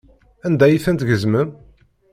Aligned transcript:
Anda 0.45 0.63
ay 0.65 0.79
tent-tgezmem? 0.85 1.49